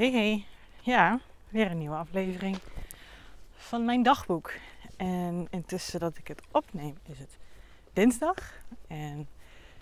Hey 0.00 0.10
hey, 0.10 0.46
ja, 0.80 1.20
weer 1.48 1.70
een 1.70 1.78
nieuwe 1.78 1.96
aflevering 1.96 2.58
van 3.54 3.84
mijn 3.84 4.02
dagboek. 4.02 4.52
En 4.96 5.46
intussen 5.50 6.00
dat 6.00 6.18
ik 6.18 6.28
het 6.28 6.42
opneem 6.50 6.98
is 7.02 7.18
het 7.18 7.38
dinsdag. 7.92 8.52
En 8.86 9.28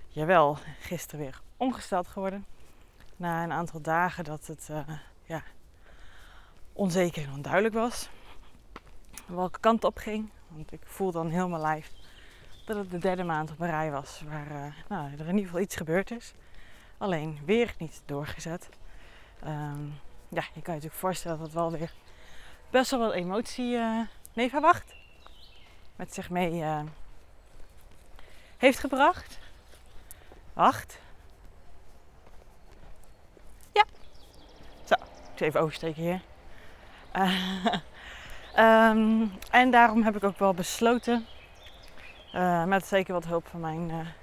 jawel, 0.09 0.59
gisteren 0.81 1.25
weer 1.25 1.41
ongesteld 1.57 2.09
geworden. 2.09 2.47
Na 3.17 3.43
een 3.43 3.53
aantal 3.53 3.81
dagen 3.81 4.25
dat 4.25 4.47
het 4.47 4.69
uh, 4.71 4.81
ja, 5.23 5.43
onzeker 6.73 7.23
en 7.25 7.33
onduidelijk 7.33 7.75
was. 7.75 8.09
Welke 9.27 9.61
kant 9.61 9.85
op 9.85 9.97
ging. 9.97 10.31
Want 10.49 10.73
ik 10.73 10.83
voel 10.85 11.13
dan 11.13 11.31
heel 11.31 11.49
mijn 11.49 11.63
lijf 11.63 11.93
dat 12.67 12.77
het 12.77 12.91
de 12.91 12.99
derde 12.99 13.25
maand 13.25 13.51
op 13.51 13.61
een 13.61 13.71
rij 13.71 13.91
was 13.91 14.23
waar 14.29 14.51
uh, 14.51 14.73
nou, 14.89 15.13
er 15.13 15.21
in 15.21 15.27
ieder 15.27 15.45
geval 15.45 15.61
iets 15.61 15.77
gebeurd 15.77 16.11
is. 16.11 16.35
Alleen 16.97 17.39
weer 17.45 17.75
niet 17.79 18.03
doorgezet. 18.05 18.69
Um, 19.47 19.95
ja, 20.29 20.43
je 20.43 20.63
kan 20.63 20.75
je 20.75 20.81
natuurlijk 20.81 20.95
voorstellen 20.95 21.39
dat 21.39 21.47
het 21.47 21.57
wel 21.57 21.71
weer 21.71 21.93
best 22.71 22.91
wel 22.91 23.01
wat 23.01 23.13
emotie, 23.13 23.75
uh, 23.75 24.01
nee 24.33 24.51
verwacht, 24.51 24.95
met 25.97 26.15
zich 26.15 26.31
mee 26.31 26.53
uh, 26.53 26.81
heeft 28.57 28.79
gebracht. 28.79 29.39
Wacht. 30.53 30.99
Ja. 33.73 33.85
Zo, 34.85 34.95
ik 35.35 35.41
even 35.41 35.61
oversteken 35.61 36.03
hier. 36.03 36.21
Uh, 37.13 37.67
um, 38.91 39.33
en 39.51 39.71
daarom 39.71 40.03
heb 40.03 40.17
ik 40.17 40.25
ook 40.25 40.39
wel 40.39 40.55
besloten, 40.55 41.27
met 42.67 42.87
zeker 42.87 43.13
wat 43.13 43.25
hulp 43.25 43.47
van 43.47 43.61
mijn 43.61 44.15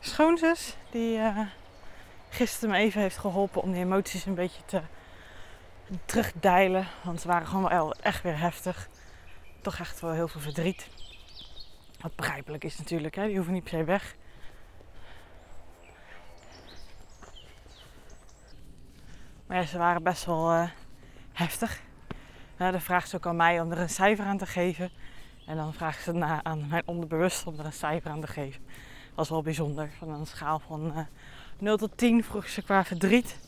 schoonzus, 0.00 0.76
die 0.90 1.20
gisteren 2.28 2.70
me 2.70 2.76
even 2.80 3.00
heeft 3.00 3.18
geholpen 3.18 3.62
om 3.62 3.72
die 3.72 3.82
emoties 3.82 4.26
een 4.26 4.34
beetje 4.34 4.64
te 4.64 4.82
terugdeilen. 6.04 6.86
Want 7.02 7.20
ze 7.20 7.28
waren 7.28 7.46
gewoon 7.46 7.68
wel 7.68 7.94
echt 7.94 8.22
weer 8.22 8.38
heftig. 8.38 8.88
Toch 9.60 9.78
echt 9.78 10.00
wel 10.00 10.12
heel 10.12 10.28
veel 10.28 10.40
verdriet. 10.40 10.88
Wat 12.00 12.16
begrijpelijk 12.16 12.64
is 12.64 12.78
natuurlijk, 12.78 13.14
hè? 13.14 13.26
die 13.26 13.34
hoeven 13.34 13.52
niet 13.52 13.62
per 13.62 13.78
se 13.78 13.84
weg. 13.84 14.16
Maar 19.46 19.56
ja, 19.56 19.66
ze 19.66 19.78
waren 19.78 20.02
best 20.02 20.24
wel 20.24 20.52
uh, 20.52 20.68
heftig. 21.32 21.80
Uh, 22.58 22.70
dan 22.70 22.80
vraagt 22.80 23.08
ze 23.08 23.16
ook 23.16 23.26
aan 23.26 23.36
mij 23.36 23.60
om 23.60 23.72
er 23.72 23.78
een 23.78 23.88
cijfer 23.88 24.24
aan 24.24 24.38
te 24.38 24.46
geven. 24.46 24.90
En 25.46 25.56
dan 25.56 25.74
vraagt 25.74 26.02
ze 26.02 26.12
na 26.12 26.44
aan 26.44 26.68
mijn 26.68 26.82
onderbewust 26.86 27.46
om 27.46 27.58
er 27.58 27.64
een 27.64 27.72
cijfer 27.72 28.10
aan 28.10 28.20
te 28.20 28.26
geven. 28.26 28.62
Dat 29.06 29.14
was 29.14 29.28
wel 29.28 29.42
bijzonder. 29.42 29.90
Van 29.98 30.08
een 30.08 30.26
schaal 30.26 30.58
van 30.58 30.86
uh, 30.86 30.98
0 31.58 31.76
tot 31.76 31.96
10 31.96 32.24
vroeg 32.24 32.48
ze 32.48 32.62
qua 32.62 32.84
verdriet. 32.84 33.38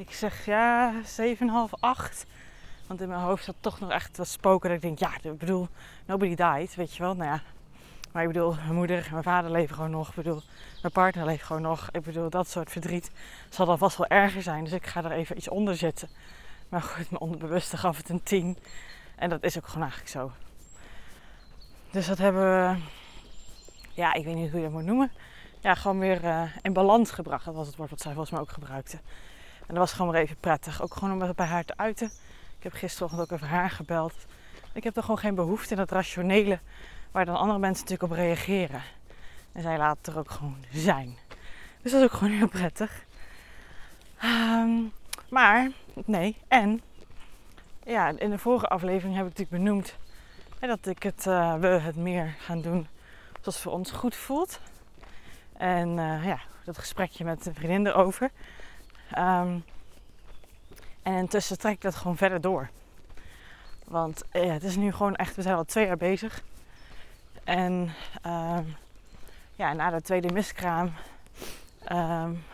Ik 0.00 0.12
zeg 0.12 0.44
ja, 0.44 0.92
7,5, 0.92 1.00
8. 1.80 2.26
Want 2.86 3.00
in 3.00 3.08
mijn 3.08 3.20
hoofd 3.20 3.44
zat 3.44 3.54
toch 3.60 3.80
nog 3.80 3.90
echt 3.90 4.16
wat 4.16 4.28
spoken. 4.28 4.68
Dat 4.68 4.76
ik 4.76 4.82
denk, 4.82 4.98
ja, 4.98 5.30
ik 5.30 5.38
bedoel, 5.38 5.68
nobody 6.06 6.34
died, 6.34 6.74
weet 6.74 6.94
je 6.94 7.02
wel. 7.02 7.14
Nou 7.14 7.30
ja, 7.30 7.42
maar 8.12 8.22
ik 8.22 8.28
bedoel, 8.28 8.54
mijn 8.54 8.74
moeder 8.74 9.04
en 9.04 9.10
mijn 9.10 9.22
vader 9.22 9.50
leven 9.50 9.74
gewoon 9.74 9.90
nog. 9.90 10.08
Ik 10.08 10.14
bedoel, 10.14 10.42
mijn 10.80 10.92
partner 10.92 11.24
leeft 11.24 11.42
gewoon 11.42 11.62
nog. 11.62 11.88
Ik 11.90 12.02
bedoel, 12.02 12.30
dat 12.30 12.48
soort 12.48 12.70
verdriet 12.70 13.10
zal 13.48 13.66
dan 13.66 13.78
vast 13.78 13.96
wel 13.96 14.06
erger 14.06 14.42
zijn. 14.42 14.64
Dus 14.64 14.72
ik 14.72 14.86
ga 14.86 15.04
er 15.04 15.12
even 15.12 15.36
iets 15.36 15.48
onder 15.48 15.76
zitten. 15.76 16.08
Maar 16.68 16.82
goed, 16.82 17.10
mijn 17.10 17.22
onderbewuste 17.22 17.76
gaf 17.76 17.96
het 17.96 18.08
een 18.08 18.22
10. 18.22 18.58
En 19.16 19.30
dat 19.30 19.42
is 19.42 19.56
ook 19.56 19.66
gewoon 19.66 19.82
eigenlijk 19.82 20.10
zo. 20.10 20.32
Dus 21.90 22.06
dat 22.06 22.18
hebben 22.18 22.42
we, 22.42 22.82
ja, 23.92 24.12
ik 24.12 24.24
weet 24.24 24.34
niet 24.34 24.50
hoe 24.50 24.60
je 24.60 24.66
dat 24.66 24.74
moet 24.74 24.84
noemen. 24.84 25.10
Ja, 25.60 25.74
gewoon 25.74 25.98
weer 25.98 26.24
uh, 26.24 26.42
in 26.62 26.72
balans 26.72 27.10
gebracht. 27.10 27.44
Dat 27.44 27.54
was 27.54 27.66
het 27.66 27.76
woord 27.76 27.90
wat 27.90 28.00
zij 28.00 28.12
volgens 28.12 28.30
mij 28.30 28.40
ook 28.40 28.50
gebruikte. 28.50 28.98
En 29.70 29.76
dat 29.76 29.84
was 29.84 29.92
gewoon 29.92 30.12
weer 30.12 30.20
even 30.20 30.36
prettig. 30.36 30.82
Ook 30.82 30.94
gewoon 30.94 31.12
om 31.12 31.20
het 31.20 31.36
bij 31.36 31.46
haar 31.46 31.64
te 31.64 31.76
uiten. 31.76 32.06
Ik 32.56 32.62
heb 32.62 32.72
gisteren 32.72 33.18
ook 33.18 33.30
even 33.30 33.48
haar 33.48 33.70
gebeld. 33.70 34.14
Ik 34.72 34.84
heb 34.84 34.96
er 34.96 35.02
gewoon 35.02 35.18
geen 35.18 35.34
behoefte 35.34 35.70
in 35.70 35.76
dat 35.76 35.90
rationele 35.90 36.58
waar 37.10 37.24
dan 37.24 37.36
andere 37.36 37.58
mensen 37.58 37.84
natuurlijk 37.84 38.12
op 38.12 38.18
reageren. 38.18 38.82
En 39.52 39.62
zij 39.62 39.78
laten 39.78 39.98
het 39.98 40.06
er 40.06 40.18
ook 40.18 40.30
gewoon 40.30 40.64
zijn. 40.72 41.18
Dus 41.82 41.92
dat 41.92 42.00
is 42.00 42.06
ook 42.06 42.12
gewoon 42.12 42.32
heel 42.32 42.48
prettig. 42.48 43.04
Um, 44.24 44.92
maar, 45.28 45.70
nee, 46.04 46.36
en 46.48 46.82
ja, 47.84 48.08
in 48.18 48.30
de 48.30 48.38
vorige 48.38 48.68
aflevering 48.68 49.16
heb 49.16 49.26
ik 49.26 49.38
natuurlijk 49.38 49.64
benoemd 49.64 49.96
hè, 50.58 50.66
dat 50.66 50.86
ik 50.86 51.02
het, 51.02 51.26
uh, 51.26 51.54
we 51.54 51.66
het 51.66 51.96
meer 51.96 52.34
gaan 52.38 52.60
doen 52.60 52.86
zoals 53.40 53.54
het 53.54 53.56
voor 53.56 53.72
ons 53.72 53.90
goed 53.90 54.16
voelt. 54.16 54.60
En 55.56 55.88
uh, 55.88 56.26
ja, 56.26 56.40
dat 56.64 56.78
gesprekje 56.78 57.24
met 57.24 57.44
de 57.44 57.54
vriendin 57.54 57.86
erover. 57.86 58.30
Um, 59.18 59.64
en 61.02 61.14
intussen 61.14 61.58
trek 61.58 61.72
ik 61.72 61.80
dat 61.80 61.94
gewoon 61.94 62.16
verder 62.16 62.40
door. 62.40 62.68
Want 63.84 64.22
ja, 64.32 64.40
het 64.40 64.64
is 64.64 64.76
nu 64.76 64.92
gewoon 64.92 65.16
echt, 65.16 65.36
we 65.36 65.42
zijn 65.42 65.56
al 65.56 65.64
twee 65.64 65.86
jaar 65.86 65.96
bezig. 65.96 66.42
En 67.44 67.94
um, 68.26 68.76
ja, 69.54 69.72
na 69.72 69.90
de 69.90 70.02
tweede 70.02 70.32
miskraam 70.32 70.92
um, 71.92 72.44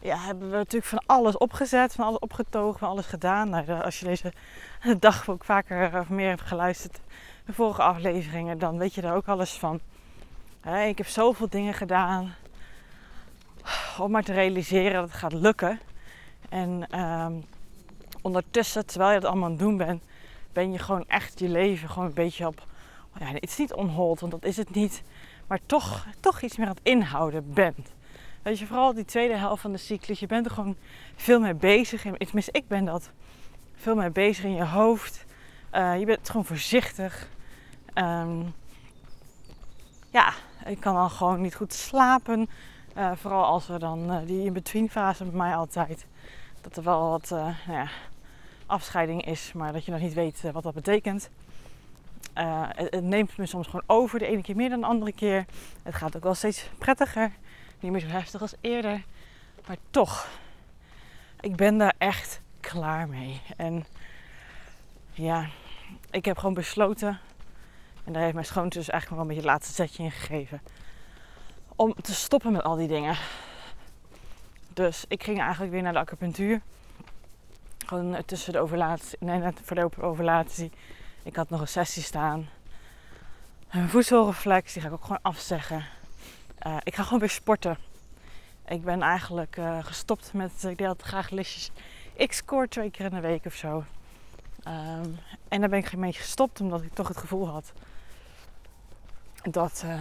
ja, 0.00 0.18
hebben 0.18 0.50
we 0.50 0.56
natuurlijk 0.56 0.90
van 0.90 1.02
alles 1.06 1.36
opgezet, 1.36 1.92
van 1.92 2.04
alles 2.04 2.18
opgetogen, 2.18 2.78
van 2.78 2.88
alles 2.88 3.06
gedaan. 3.06 3.48
Nou, 3.48 3.82
als 3.82 3.98
je 3.98 4.04
deze 4.04 4.32
dagboek 4.98 5.44
vaker 5.44 6.00
of 6.00 6.08
meer 6.08 6.28
hebt 6.28 6.42
geluisterd, 6.42 7.00
de 7.46 7.52
vorige 7.52 7.82
afleveringen, 7.82 8.58
dan 8.58 8.78
weet 8.78 8.94
je 8.94 9.00
daar 9.00 9.14
ook 9.14 9.28
alles 9.28 9.52
van. 9.52 9.80
ik 10.86 10.98
heb 10.98 11.06
zoveel 11.06 11.48
dingen 11.48 11.74
gedaan 11.74 12.34
om 14.00 14.10
maar 14.10 14.24
te 14.24 14.32
realiseren 14.32 14.92
dat 14.92 15.02
het 15.02 15.18
gaat 15.18 15.32
lukken. 15.32 15.80
En 16.48 17.00
um, 17.00 17.44
ondertussen, 18.22 18.86
terwijl 18.86 19.10
je 19.10 19.16
het 19.16 19.26
allemaal 19.26 19.44
aan 19.44 19.50
het 19.50 19.60
doen 19.60 19.76
bent, 19.76 20.02
ben 20.52 20.72
je 20.72 20.78
gewoon 20.78 21.04
echt 21.06 21.38
je 21.38 21.48
leven 21.48 21.88
gewoon 21.88 22.08
een 22.08 22.14
beetje 22.14 22.46
op. 22.46 22.66
Ja, 23.18 23.26
het 23.26 23.42
is 23.42 23.56
niet 23.56 23.72
onhold, 23.72 24.20
want 24.20 24.32
dat 24.32 24.44
is 24.44 24.56
het 24.56 24.74
niet. 24.74 25.02
Maar 25.46 25.58
toch, 25.66 26.06
toch 26.20 26.42
iets 26.42 26.56
meer 26.56 26.66
aan 26.66 26.74
het 26.74 26.84
inhouden 26.84 27.52
bent. 27.52 27.92
Weet 28.42 28.58
je, 28.58 28.66
vooral 28.66 28.94
die 28.94 29.04
tweede 29.04 29.36
helft 29.36 29.62
van 29.62 29.72
de 29.72 29.78
cyclus, 29.78 30.20
je 30.20 30.26
bent 30.26 30.46
er 30.46 30.52
gewoon 30.52 30.76
veel 31.16 31.40
mee 31.40 31.54
bezig. 31.54 32.02
Tenminste, 32.02 32.52
ik 32.52 32.68
ben 32.68 32.84
dat 32.84 33.10
veel 33.74 33.94
mee 33.94 34.10
bezig 34.10 34.44
in 34.44 34.54
je 34.54 34.64
hoofd. 34.64 35.24
Uh, 35.72 35.98
je 35.98 36.04
bent 36.04 36.30
gewoon 36.30 36.44
voorzichtig. 36.44 37.28
Um, 37.94 38.54
ja, 40.10 40.32
ik 40.66 40.80
kan 40.80 40.94
dan 40.94 41.10
gewoon 41.10 41.40
niet 41.40 41.54
goed 41.54 41.72
slapen. 41.72 42.48
Uh, 42.98 43.12
vooral 43.14 43.44
als 43.44 43.66
we 43.66 43.78
dan 43.78 44.12
uh, 44.12 44.18
die 44.26 44.44
in-between 44.44 44.90
fase 44.90 45.24
bij 45.24 45.36
mij 45.36 45.56
altijd. 45.56 46.06
Dat 46.60 46.76
er 46.76 46.82
wel 46.82 47.10
wat 47.10 47.30
uh, 47.32 47.38
nou 47.38 47.78
ja, 47.78 47.88
afscheiding 48.66 49.24
is, 49.24 49.52
maar 49.52 49.72
dat 49.72 49.84
je 49.84 49.92
nog 49.92 50.00
niet 50.00 50.14
weet 50.14 50.42
wat 50.52 50.62
dat 50.62 50.74
betekent. 50.74 51.30
Het, 52.32 52.90
het, 52.90 53.04
neemt 53.04 53.36
me 53.36 53.46
soms 53.46 53.66
gewoon 53.66 53.82
over, 53.86 54.18
de 54.18 54.26
ene 54.26 54.42
keer 54.42 54.56
meer 54.56 54.68
dan 54.68 54.80
de 54.80 54.86
andere 54.86 55.12
keer. 55.12 55.44
Het 55.82 55.94
gaat 55.94 56.16
ook 56.16 56.22
wel 56.22 56.34
steeds 56.34 56.68
prettiger. 56.78 57.32
Niet 57.80 57.92
meer 57.92 58.00
zo 58.00 58.06
heftig 58.06 58.40
als 58.40 58.54
eerder. 58.60 59.04
Maar 59.66 59.76
toch, 59.90 60.28
ik 61.40 61.56
ben 61.56 61.78
daar 61.78 61.94
echt 61.98 62.40
klaar 62.60 63.08
mee. 63.08 63.40
En 63.56 63.86
ja, 65.12 65.46
ik 66.10 66.24
heb 66.24 66.38
gewoon 66.38 66.54
besloten. 66.54 67.18
En 68.04 68.12
daar 68.12 68.22
heeft 68.22 68.34
mijn 68.34 68.46
schoonzus 68.46 68.88
eigenlijk 68.88 69.08
wel 69.10 69.20
een 69.20 69.26
beetje 69.26 69.50
het 69.50 69.60
laatste 69.60 69.74
zetje 69.74 70.02
in 70.02 70.10
gegeven 70.10 70.60
om 71.78 71.94
te 72.02 72.14
stoppen 72.14 72.52
met 72.52 72.62
al 72.62 72.76
die 72.76 72.88
dingen. 72.88 73.16
Dus 74.74 75.04
ik 75.08 75.22
ging 75.22 75.40
eigenlijk 75.40 75.72
weer 75.72 75.82
naar 75.82 75.92
de 75.92 75.98
acupunctuur. 75.98 76.60
Gewoon 77.86 78.24
tussen 78.24 78.52
de 78.52 78.58
ovulatie, 78.58 79.18
nee, 79.20 79.38
net 79.38 79.60
voor 79.62 79.76
de 79.76 80.02
ovulatie. 80.02 80.72
Ik 81.22 81.36
had 81.36 81.50
nog 81.50 81.60
een 81.60 81.68
sessie 81.68 82.02
staan. 82.02 82.48
Een 83.68 83.88
voedselreflex, 83.88 84.72
die 84.72 84.82
ga 84.82 84.88
ik 84.88 84.94
ook 84.94 85.02
gewoon 85.02 85.22
afzeggen. 85.22 85.84
Uh, 86.66 86.76
ik 86.82 86.94
ga 86.94 87.02
gewoon 87.02 87.18
weer 87.18 87.30
sporten. 87.30 87.78
Ik 88.66 88.84
ben 88.84 89.02
eigenlijk 89.02 89.56
uh, 89.56 89.78
gestopt 89.84 90.32
met, 90.32 90.64
ik 90.64 90.78
deed 90.78 91.02
graag 91.02 91.30
listjes. 91.30 91.70
Ik 92.12 92.32
score 92.32 92.68
twee 92.68 92.90
keer 92.90 93.04
in 93.04 93.14
de 93.14 93.20
week 93.20 93.44
of 93.44 93.54
zo. 93.54 93.84
Um, 94.66 95.18
en 95.48 95.60
daar 95.60 95.68
ben 95.68 95.78
ik 95.78 95.92
een 95.92 96.00
beetje 96.00 96.20
gestopt, 96.20 96.60
omdat 96.60 96.82
ik 96.82 96.94
toch 96.94 97.08
het 97.08 97.16
gevoel 97.16 97.48
had 97.48 97.72
dat, 99.42 99.82
uh, 99.84 100.00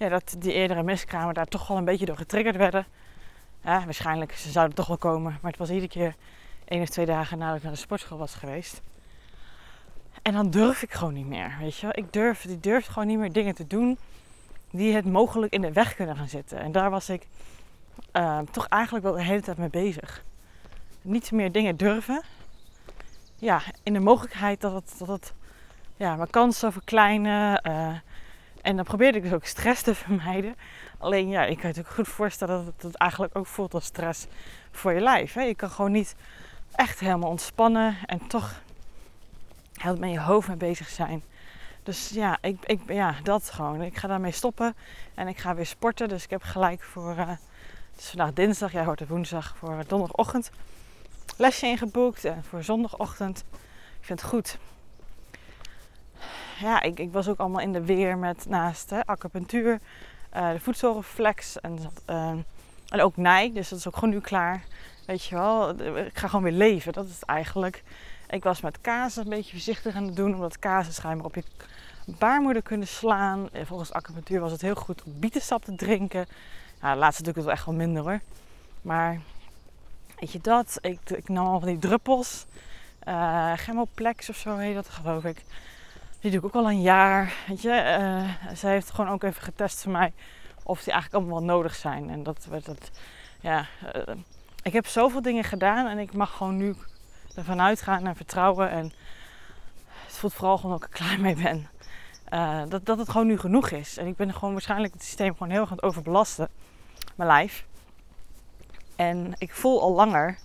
ja, 0.00 0.08
dat 0.08 0.36
die 0.38 0.52
eerdere 0.52 0.82
miskramen 0.82 1.34
daar 1.34 1.46
toch 1.46 1.66
wel 1.66 1.76
een 1.76 1.84
beetje 1.84 2.06
door 2.06 2.16
getriggerd 2.16 2.56
werden. 2.56 2.86
Ja, 3.64 3.84
waarschijnlijk, 3.84 4.32
ze 4.32 4.50
zouden 4.50 4.76
toch 4.76 4.86
wel 4.86 4.96
komen. 4.96 5.38
Maar 5.42 5.50
het 5.50 5.60
was 5.60 5.68
iedere 5.68 5.88
keer 5.88 6.14
één 6.64 6.82
of 6.82 6.88
twee 6.88 7.06
dagen 7.06 7.38
nadat 7.38 7.56
ik 7.56 7.62
naar 7.62 7.72
de 7.72 7.78
sportschool 7.78 8.18
was 8.18 8.34
geweest. 8.34 8.82
En 10.22 10.32
dan 10.32 10.50
durf 10.50 10.82
ik 10.82 10.92
gewoon 10.92 11.14
niet 11.14 11.26
meer, 11.26 11.56
weet 11.60 11.76
je 11.76 11.82
wel. 11.82 12.04
Ik 12.04 12.12
durf, 12.12 12.44
ik 12.44 12.62
durf 12.62 12.86
gewoon 12.86 13.06
niet 13.06 13.18
meer 13.18 13.32
dingen 13.32 13.54
te 13.54 13.66
doen 13.66 13.98
die 14.70 14.94
het 14.94 15.04
mogelijk 15.04 15.52
in 15.52 15.60
de 15.60 15.72
weg 15.72 15.94
kunnen 15.94 16.16
gaan 16.16 16.28
zitten. 16.28 16.58
En 16.58 16.72
daar 16.72 16.90
was 16.90 17.08
ik 17.08 17.26
uh, 18.12 18.38
toch 18.38 18.66
eigenlijk 18.68 19.04
wel 19.04 19.14
de 19.14 19.22
hele 19.22 19.42
tijd 19.42 19.58
mee 19.58 19.70
bezig. 19.70 20.24
Niet 21.02 21.32
meer 21.32 21.52
dingen 21.52 21.76
durven. 21.76 22.22
Ja, 23.36 23.62
in 23.82 23.92
de 23.92 24.00
mogelijkheid 24.00 24.60
dat 24.60 24.72
het, 24.72 24.94
dat 24.98 25.08
het 25.08 25.34
ja, 25.96 26.16
mijn 26.16 26.30
kansen 26.30 26.72
verkleinen. 26.72 27.68
Uh, 27.68 27.94
En 28.62 28.76
dan 28.76 28.84
probeerde 28.84 29.18
ik 29.18 29.24
dus 29.24 29.32
ook 29.32 29.44
stress 29.44 29.82
te 29.82 29.94
vermijden. 30.04 30.54
Alleen 30.98 31.28
ja, 31.28 31.40
ik 31.40 31.46
kan 31.46 31.56
je 31.56 31.66
natuurlijk 31.66 31.94
goed 31.94 32.08
voorstellen 32.08 32.64
dat 32.64 32.82
het 32.82 32.94
eigenlijk 32.94 33.36
ook 33.36 33.46
voelt 33.46 33.74
als 33.74 33.84
stress 33.84 34.26
voor 34.70 34.92
je 34.92 35.00
lijf. 35.00 35.32
Hè? 35.32 35.42
Je 35.42 35.54
kan 35.54 35.70
gewoon 35.70 35.92
niet 35.92 36.14
echt 36.72 37.00
helemaal 37.00 37.30
ontspannen 37.30 37.96
en 38.06 38.26
toch 38.26 38.62
heel 39.74 39.96
met 39.96 40.10
je 40.10 40.20
hoofd 40.20 40.48
mee 40.48 40.56
bezig 40.56 40.88
zijn. 40.88 41.22
Dus 41.82 42.08
ja, 42.08 42.38
ik, 42.40 42.64
ik, 42.64 42.80
ja, 42.86 43.14
dat 43.22 43.50
gewoon. 43.50 43.82
Ik 43.82 43.96
ga 43.96 44.08
daarmee 44.08 44.32
stoppen 44.32 44.74
en 45.14 45.28
ik 45.28 45.38
ga 45.38 45.54
weer 45.54 45.66
sporten. 45.66 46.08
Dus 46.08 46.24
ik 46.24 46.30
heb 46.30 46.42
gelijk 46.42 46.82
voor, 46.82 47.14
uh, 47.18 47.28
het 47.28 47.98
is 47.98 48.08
vandaag 48.08 48.32
dinsdag, 48.32 48.72
jij 48.72 48.84
hoort 48.84 48.98
het 48.98 49.08
woensdag, 49.08 49.56
voor 49.56 49.84
donderdagochtend 49.86 50.50
lesje 51.36 51.66
ingeboekt. 51.66 52.24
En 52.24 52.44
voor 52.44 52.62
zondagochtend, 52.62 53.44
ik 54.00 54.06
vind 54.06 54.20
het 54.20 54.30
goed. 54.30 54.58
Ja, 56.60 56.82
ik, 56.82 56.98
ik 56.98 57.12
was 57.12 57.28
ook 57.28 57.38
allemaal 57.38 57.60
in 57.60 57.72
de 57.72 57.84
weer 57.84 58.18
met 58.18 58.46
naast 58.48 58.90
hè, 58.90 59.06
acupunctuur, 59.06 59.80
uh, 60.36 60.50
de 60.50 60.60
voedselreflex 60.60 61.60
en, 61.60 61.78
uh, 62.10 62.28
en 62.88 63.00
ook 63.00 63.16
nij. 63.16 63.52
Dus 63.52 63.68
dat 63.68 63.78
is 63.78 63.86
ook 63.86 63.94
gewoon 63.94 64.10
nu 64.10 64.20
klaar. 64.20 64.64
Weet 65.06 65.24
je 65.24 65.34
wel, 65.34 65.80
ik 65.96 66.18
ga 66.18 66.28
gewoon 66.28 66.42
weer 66.44 66.52
leven. 66.52 66.92
Dat 66.92 67.06
is 67.06 67.14
het 67.14 67.24
eigenlijk. 67.24 67.82
Ik 68.28 68.42
was 68.42 68.60
met 68.60 68.80
kaas 68.80 69.16
een 69.16 69.28
beetje 69.28 69.50
voorzichtig 69.50 69.94
aan 69.94 70.04
het 70.04 70.16
doen, 70.16 70.34
omdat 70.34 70.58
kazen 70.58 70.92
schijnbaar 70.92 71.26
op 71.26 71.34
je 71.34 71.44
baarmoeder 72.18 72.62
kunnen 72.62 72.88
slaan. 72.88 73.48
En 73.52 73.66
volgens 73.66 73.92
acupunctuur 73.92 74.40
was 74.40 74.52
het 74.52 74.60
heel 74.60 74.74
goed 74.74 75.02
om 75.02 75.20
bietensap 75.20 75.64
te 75.64 75.74
drinken. 75.74 76.26
Nou, 76.80 76.98
laatste 76.98 77.22
natuurlijk 77.22 77.46
wel 77.46 77.56
echt 77.56 77.66
wel 77.66 77.74
minder 77.74 78.02
hoor. 78.02 78.20
Maar 78.82 79.20
weet 80.18 80.32
je 80.32 80.40
dat? 80.40 80.78
Ik, 80.80 81.10
ik 81.10 81.28
nam 81.28 81.46
al 81.46 81.58
van 81.58 81.68
die 81.68 81.78
druppels. 81.78 82.46
Uh, 83.08 83.52
Chemoplex 83.52 84.28
of 84.28 84.36
zo 84.36 84.56
heet 84.56 84.74
dat 84.74 84.88
geloof 84.88 85.24
ik. 85.24 85.44
Die 86.20 86.30
doe 86.30 86.40
ik 86.40 86.46
ook 86.46 86.64
al 86.64 86.70
een 86.70 86.82
jaar. 86.82 87.32
Weet 87.46 87.62
je, 87.62 87.98
uh, 88.00 88.54
zij 88.56 88.72
heeft 88.72 88.90
gewoon 88.90 89.10
ook 89.10 89.22
even 89.22 89.42
getest 89.42 89.82
voor 89.82 89.92
mij 89.92 90.12
of 90.62 90.82
die 90.82 90.92
eigenlijk 90.92 91.22
allemaal 91.22 91.46
wel 91.46 91.56
nodig 91.56 91.74
zijn. 91.74 92.10
En 92.10 92.22
dat 92.22 92.46
werd 92.50 92.66
het, 92.66 92.90
ja, 93.40 93.66
uh, 93.96 94.14
ik 94.62 94.72
heb 94.72 94.86
zoveel 94.86 95.22
dingen 95.22 95.44
gedaan 95.44 95.86
en 95.86 95.98
ik 95.98 96.12
mag 96.12 96.36
gewoon 96.36 96.56
nu 96.56 96.76
ervan 97.34 97.60
uitgaan 97.60 98.06
en 98.06 98.16
vertrouwen. 98.16 98.70
En 98.70 98.92
het 99.86 100.16
voelt 100.16 100.34
vooral 100.34 100.56
gewoon 100.56 100.78
dat 100.78 100.88
ik 100.88 100.98
er 100.98 101.04
klaar 101.04 101.20
mee 101.20 101.34
ben. 101.34 101.68
Uh, 102.32 102.62
dat, 102.68 102.86
dat 102.86 102.98
het 102.98 103.08
gewoon 103.08 103.26
nu 103.26 103.38
genoeg 103.38 103.70
is. 103.70 103.96
En 103.96 104.06
ik 104.06 104.16
ben 104.16 104.34
gewoon 104.34 104.52
waarschijnlijk 104.52 104.92
het 104.92 105.02
systeem 105.02 105.32
gewoon 105.32 105.50
heel 105.50 105.60
erg 105.60 105.70
aan 105.70 105.76
het 105.76 105.84
overbelasten. 105.84 106.48
Mijn 107.14 107.28
lijf. 107.28 107.66
En 108.96 109.32
ik 109.38 109.54
voel 109.54 109.80
al 109.80 109.92
langer 109.92 110.38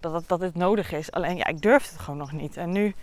dat, 0.00 0.12
het, 0.12 0.28
dat 0.28 0.40
dit 0.40 0.54
nodig 0.54 0.92
is. 0.92 1.12
Alleen 1.12 1.36
ja, 1.36 1.46
ik 1.46 1.62
durf 1.62 1.90
het 1.90 2.00
gewoon 2.00 2.18
nog 2.18 2.32
niet. 2.32 2.56
En 2.56 2.72
nu, 2.72 2.94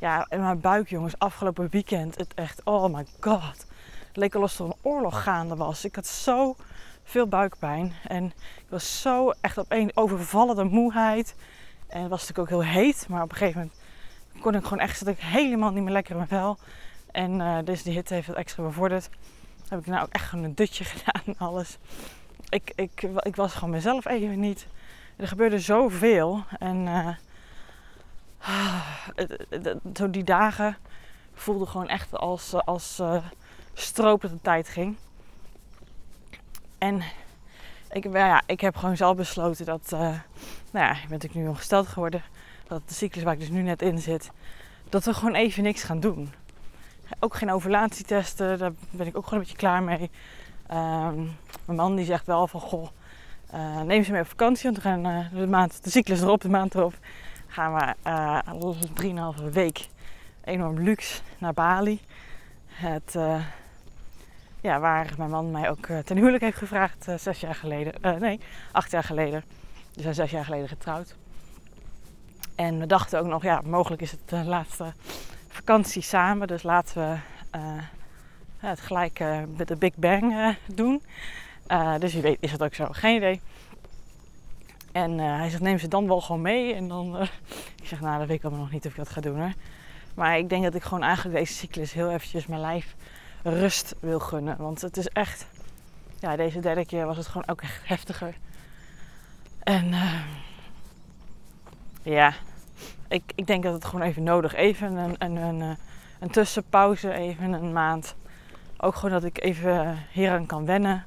ja, 0.00 0.26
in 0.28 0.40
mijn 0.40 0.60
buik 0.60 0.88
jongens, 0.88 1.18
afgelopen 1.18 1.68
weekend, 1.70 2.18
het 2.18 2.34
echt, 2.34 2.60
oh 2.64 2.94
my 2.94 3.06
god. 3.20 3.66
Het 4.06 4.16
leek 4.16 4.34
al 4.34 4.42
alsof 4.42 4.68
er 4.68 4.74
een 4.74 4.90
oorlog 4.90 5.22
gaande 5.22 5.56
was. 5.56 5.84
Ik 5.84 5.94
had 5.94 6.06
zo 6.06 6.56
veel 7.04 7.26
buikpijn. 7.26 7.92
En 8.08 8.24
ik 8.56 8.66
was 8.68 9.00
zo 9.00 9.32
echt 9.40 9.58
op 9.58 9.66
een 9.68 9.90
overvallen 9.94 10.56
de 10.56 10.64
moeheid. 10.64 11.34
En 11.86 12.00
het 12.00 12.10
was 12.10 12.20
natuurlijk 12.20 12.52
ook 12.52 12.62
heel 12.62 12.72
heet. 12.72 13.06
Maar 13.08 13.22
op 13.22 13.30
een 13.30 13.36
gegeven 13.36 13.60
moment 13.60 13.78
kon 14.40 14.54
ik 14.54 14.62
gewoon 14.62 14.78
echt, 14.78 14.98
zat 14.98 15.08
ik 15.08 15.18
helemaal 15.18 15.70
niet 15.70 15.82
meer 15.82 15.92
lekker 15.92 16.10
in 16.10 16.16
mijn 16.16 16.28
vel. 16.28 16.58
En 17.10 17.40
uh, 17.40 17.58
dus 17.64 17.82
die 17.82 17.92
hitte 17.92 18.14
heeft 18.14 18.26
het 18.26 18.36
extra 18.36 18.62
bevorderd. 18.62 19.10
Heb 19.68 19.78
ik 19.78 19.86
nou 19.86 20.02
ook 20.02 20.12
echt 20.12 20.28
gewoon 20.28 20.44
een 20.44 20.54
dutje 20.54 20.84
gedaan 20.94 21.22
en 21.24 21.34
alles. 21.38 21.78
Ik, 22.48 22.72
ik, 22.74 23.02
ik 23.20 23.36
was 23.36 23.54
gewoon 23.54 23.70
mezelf 23.70 24.06
even 24.06 24.40
niet. 24.40 24.66
Er 25.16 25.28
gebeurde 25.28 25.58
zoveel. 25.58 26.44
En 26.58 26.86
uh, 26.86 27.08
zo 29.94 30.10
die 30.10 30.24
dagen 30.24 30.76
voelde 31.34 31.66
gewoon 31.66 31.88
echt 31.88 32.16
als, 32.16 32.54
als 32.54 32.98
uh, 33.00 33.24
stroop 33.74 34.20
dat 34.20 34.30
de 34.30 34.40
tijd 34.42 34.68
ging. 34.68 34.96
En 36.78 37.02
ik, 37.90 38.12
ja, 38.12 38.42
ik 38.46 38.60
heb 38.60 38.76
gewoon 38.76 38.96
zelf 38.96 39.16
besloten 39.16 39.64
dat, 39.64 39.90
uh, 39.92 40.00
nou 40.70 40.86
ja, 40.86 40.90
ik 40.90 41.00
ben 41.00 41.10
natuurlijk 41.10 41.40
nu 41.40 41.48
ongesteld 41.48 41.88
geworden. 41.88 42.22
Dat 42.66 42.88
de 42.88 42.94
cyclus 42.94 43.24
waar 43.24 43.32
ik 43.32 43.40
dus 43.40 43.48
nu 43.48 43.62
net 43.62 43.82
in 43.82 43.98
zit, 43.98 44.30
dat 44.88 45.04
we 45.04 45.14
gewoon 45.14 45.34
even 45.34 45.62
niks 45.62 45.82
gaan 45.82 46.00
doen. 46.00 46.32
Ook 47.18 47.34
geen 47.34 47.52
ovulatietesten, 47.52 48.58
daar 48.58 48.72
ben 48.90 49.06
ik 49.06 49.16
ook 49.16 49.24
gewoon 49.24 49.38
een 49.38 49.44
beetje 49.44 49.60
klaar 49.60 49.82
mee. 49.82 50.10
Um, 50.72 51.36
mijn 51.64 51.78
man 51.78 51.96
die 51.96 52.04
zegt 52.04 52.26
wel 52.26 52.46
van, 52.46 52.60
goh, 52.60 52.88
uh, 53.54 53.80
neem 53.80 54.04
ze 54.04 54.12
mee 54.12 54.20
op 54.20 54.28
vakantie. 54.28 54.64
Want 54.64 54.76
we 54.76 54.82
gaan 54.82 55.28
de, 55.32 55.46
maand, 55.46 55.84
de 55.84 55.90
cyclus 55.90 56.20
erop, 56.20 56.40
de 56.40 56.48
maand 56.48 56.74
erop, 56.74 56.94
gaan 57.50 57.74
we 57.74 57.94
uh, 59.14 59.38
3,5 59.38 59.44
week 59.52 59.88
enorm 60.44 60.80
luxe 60.80 61.20
naar 61.38 61.54
Bali. 61.54 62.00
Het, 62.66 63.18
ja, 64.60 64.80
waar 64.80 65.12
mijn 65.18 65.30
man 65.30 65.50
mij 65.50 65.70
ook 65.70 65.86
ten 66.04 66.16
huwelijk 66.16 66.42
heeft 66.42 66.56
gevraagd 66.56 67.06
zes 67.16 67.40
jaar 67.40 67.54
geleden. 67.54 68.20
nee, 68.20 68.40
acht 68.72 68.90
jaar 68.90 69.04
geleden. 69.04 69.44
We 69.94 70.02
zijn 70.02 70.14
zes 70.14 70.30
jaar 70.30 70.44
geleden 70.44 70.68
getrouwd. 70.68 71.14
En 72.54 72.78
we 72.78 72.86
dachten 72.86 73.18
ook 73.20 73.26
nog, 73.26 73.42
ja, 73.42 73.60
mogelijk 73.64 74.02
is 74.02 74.10
het 74.10 74.28
de 74.28 74.44
laatste 74.44 74.92
vakantie 75.48 76.02
samen. 76.02 76.46
Dus 76.46 76.62
laten 76.62 77.22
we 77.50 77.58
het 78.56 78.80
gelijk 78.80 79.24
met 79.56 79.68
de 79.68 79.76
Big 79.76 79.94
Bang 79.96 80.56
doen. 80.74 81.02
dus 81.98 82.12
wie 82.12 82.22
weet 82.22 82.38
is 82.40 82.52
het 82.52 82.62
ook 82.62 82.74
zo. 82.74 82.86
Geen 82.90 83.16
idee. 83.16 83.40
En 84.92 85.18
hij 85.18 85.50
zegt, 85.50 85.62
neem 85.62 85.78
ze 85.78 85.88
dan 85.88 86.06
wel 86.06 86.20
gewoon 86.20 86.40
mee. 86.40 86.74
En 86.74 86.88
dan, 86.88 87.20
ik 87.82 87.86
zeg, 87.86 88.00
nou, 88.00 88.18
dat 88.18 88.26
weet 88.26 88.36
ik 88.36 88.44
allemaal 88.44 88.62
nog 88.62 88.72
niet 88.72 88.84
of 88.84 88.90
ik 88.90 88.96
dat 88.96 89.08
ga 89.08 89.20
doen 89.20 89.38
hoor. 89.38 89.52
Maar 90.14 90.38
ik 90.38 90.48
denk 90.48 90.62
dat 90.62 90.74
ik 90.74 90.82
gewoon 90.82 91.02
eigenlijk 91.02 91.38
deze 91.38 91.52
cyclus 91.52 91.92
heel 91.92 92.10
eventjes 92.10 92.46
mijn 92.46 92.60
lijf 92.60 92.96
rust 93.42 93.94
wil 94.00 94.20
gunnen. 94.20 94.56
Want 94.56 94.80
het 94.80 94.96
is 94.96 95.08
echt, 95.08 95.46
ja, 96.18 96.36
deze 96.36 96.60
derde 96.60 96.86
keer 96.86 97.06
was 97.06 97.16
het 97.16 97.26
gewoon 97.26 97.48
ook 97.48 97.62
echt 97.62 97.88
heftiger. 97.88 98.34
En 99.58 99.94
ja, 102.02 102.34
ik, 103.08 103.32
ik 103.34 103.46
denk 103.46 103.62
dat 103.62 103.72
het 103.72 103.84
gewoon 103.84 104.06
even 104.06 104.22
nodig 104.22 104.54
Even 104.54 104.96
een, 104.96 105.14
een, 105.18 105.36
een, 105.36 105.62
eh, 105.62 105.76
een 106.20 106.30
tussenpauze, 106.30 107.12
even 107.12 107.52
een 107.52 107.72
maand. 107.72 108.14
Ook 108.76 108.94
gewoon 108.94 109.20
dat 109.20 109.24
ik 109.24 109.42
even 109.42 109.98
hieraan 110.12 110.46
kan 110.46 110.66
wennen. 110.66 111.06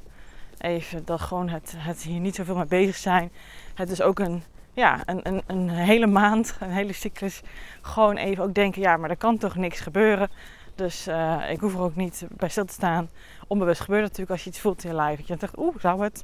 Even 0.58 1.06
dat 1.06 1.22
gewoon 1.22 1.50
het, 1.50 1.74
het 1.78 2.02
hier 2.02 2.20
niet 2.20 2.36
zoveel 2.36 2.56
mee 2.56 2.66
bezig 2.66 2.96
zijn. 2.96 3.32
Het 3.74 3.90
is 3.90 4.02
ook 4.02 4.20
een, 4.20 4.44
ja, 4.74 5.02
een, 5.06 5.20
een, 5.24 5.42
een 5.48 5.70
hele 5.70 6.08
maand, 6.08 6.56
een 6.60 6.70
hele 6.70 6.94
cyclus. 6.94 7.42
Gewoon 7.82 8.18
even 8.18 8.44
ook 8.44 8.54
denken, 8.54 8.82
ja, 8.82 8.98
maar 8.98 9.10
er 9.10 9.18
kan 9.18 9.38
toch 9.38 9.56
niks 9.56 9.80
gebeuren. 9.80 10.30
Dus 10.76 11.08
uh, 11.08 11.50
ik 11.50 11.60
hoef 11.60 11.74
er 11.74 11.82
ook 11.82 11.96
niet 11.96 12.26
bij 12.30 12.50
stil 12.50 12.66
te 12.66 12.74
staan. 12.74 13.10
Onbewust 13.48 13.82
gebeurt 13.82 14.02
het 14.02 14.10
natuurlijk 14.10 14.32
als 14.32 14.44
je 14.44 14.50
iets 14.50 14.60
voelt 14.60 14.84
in 14.84 14.90
je 14.90 14.96
lijf. 14.96 15.18
Dat 15.18 15.28
je 15.28 15.36
denkt, 15.36 15.58
oeh, 15.58 15.76
zou 15.80 16.04
het? 16.04 16.24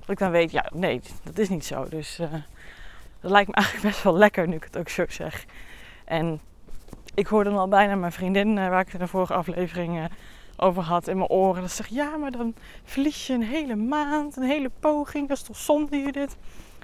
Dat 0.00 0.08
ik 0.08 0.18
dan 0.18 0.30
weet, 0.30 0.50
ja, 0.50 0.70
nee, 0.74 1.00
dat 1.22 1.38
is 1.38 1.48
niet 1.48 1.64
zo. 1.64 1.88
Dus 1.88 2.20
uh, 2.20 2.32
dat 3.20 3.30
lijkt 3.30 3.48
me 3.48 3.54
eigenlijk 3.62 3.86
best 3.86 4.02
wel 4.02 4.16
lekker 4.16 4.48
nu 4.48 4.56
ik 4.56 4.64
het 4.64 4.78
ook 4.78 4.88
zo 4.88 5.04
zeg. 5.08 5.44
En 6.04 6.40
ik 7.14 7.26
hoorde 7.26 7.50
al 7.50 7.68
bijna 7.68 7.94
mijn 7.94 8.12
vriendin, 8.12 8.58
eh, 8.58 8.68
waar 8.68 8.80
ik 8.80 8.92
in 8.92 8.98
de 8.98 9.06
vorige 9.06 9.34
aflevering 9.34 10.08
over 10.56 10.82
had, 10.82 11.08
in 11.08 11.16
mijn 11.16 11.30
oren. 11.30 11.60
Dat 11.60 11.70
ze 11.70 11.76
zegt, 11.76 11.90
ja, 11.90 12.16
maar 12.16 12.30
dan 12.30 12.54
verlies 12.84 13.26
je 13.26 13.32
een 13.32 13.42
hele 13.42 13.76
maand, 13.76 14.36
een 14.36 14.42
hele 14.42 14.70
poging. 14.80 15.28
Dat 15.28 15.36
is 15.36 15.42
toch 15.42 15.56
zonde 15.56 15.96
hier 15.96 16.12
dit? 16.12 16.36